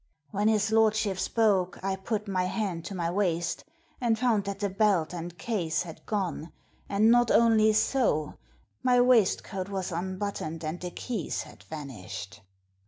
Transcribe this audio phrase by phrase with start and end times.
[0.31, 3.63] "When his lordship spoke I put my hand to my waist
[4.01, 6.51] and found that the belt and case had gone,
[6.89, 8.33] and not only so,
[8.81, 12.41] my waistcoat was unbuttoned and the keys had vanished.